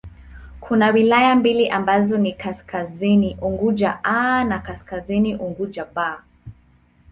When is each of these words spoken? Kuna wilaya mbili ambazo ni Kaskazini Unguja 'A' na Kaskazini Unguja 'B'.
Kuna 0.59 0.89
wilaya 0.91 1.35
mbili 1.35 1.69
ambazo 1.69 2.17
ni 2.17 2.33
Kaskazini 2.33 3.37
Unguja 3.41 3.99
'A' 4.03 4.43
na 4.43 4.59
Kaskazini 4.59 5.35
Unguja 5.35 5.85
'B'. 5.85 6.17